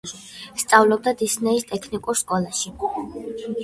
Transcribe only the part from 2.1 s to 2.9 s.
სკოლაში.